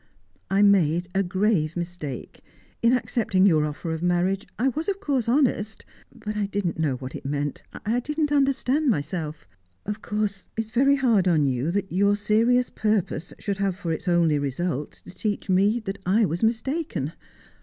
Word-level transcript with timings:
I 0.49 0.63
made 0.63 1.09
a 1.13 1.21
grave 1.21 1.77
mistake. 1.77 2.41
In 2.81 2.91
accepting 2.97 3.45
your 3.45 3.65
offer 3.67 3.91
of 3.91 4.01
marriage, 4.01 4.47
I 4.57 4.69
was 4.69 4.89
of 4.89 4.99
course 4.99 5.29
honest, 5.29 5.85
but 6.11 6.35
I 6.35 6.47
didn't 6.47 6.79
know 6.79 6.95
what 6.95 7.13
it 7.13 7.23
meant; 7.23 7.61
I 7.85 7.99
didn't 7.99 8.31
understand 8.31 8.89
myself. 8.89 9.47
Of 9.85 10.01
course 10.01 10.47
it's 10.57 10.71
very 10.71 10.95
hard 10.95 11.27
on 11.27 11.45
you 11.45 11.69
that 11.69 11.91
your 11.91 12.15
serious 12.15 12.71
purpose 12.71 13.31
should 13.37 13.57
have 13.57 13.75
for 13.75 13.91
its 13.91 14.07
only 14.07 14.39
result 14.39 14.93
to 15.05 15.11
teach 15.11 15.51
me 15.51 15.79
that 15.81 15.99
I 16.03 16.25
was 16.25 16.41
mistaken. 16.41 17.13